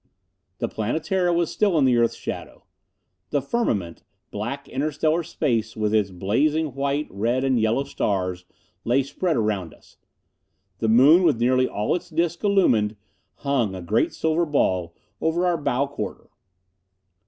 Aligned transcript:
The 0.57 0.67
Planetara 0.67 1.31
was 1.31 1.51
still 1.51 1.77
in 1.77 1.85
the 1.85 1.95
earth's 1.97 2.15
shadow. 2.15 2.63
The 3.29 3.39
firmament 3.39 4.01
black 4.31 4.67
interstellar 4.67 5.21
space 5.21 5.75
with 5.77 5.93
its 5.93 6.09
blazing 6.09 6.73
white, 6.73 7.05
red 7.11 7.43
and 7.43 7.59
yellow 7.59 7.83
stars 7.83 8.43
lay 8.83 9.03
spread 9.03 9.37
around 9.37 9.75
us. 9.75 9.97
The 10.79 10.89
moon, 10.89 11.21
with 11.21 11.39
nearly 11.39 11.67
all 11.67 11.93
its 11.93 12.09
disc 12.09 12.43
illumined, 12.43 12.95
hung, 13.45 13.75
a 13.75 13.81
great 13.83 14.11
silver 14.11 14.47
ball, 14.47 14.95
over 15.21 15.45
our 15.45 15.55
bow 15.59 15.85
quarter. 15.85 16.31